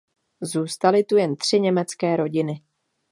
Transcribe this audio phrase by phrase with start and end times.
[0.41, 2.61] Zůstaly tu jen tři německé rodiny.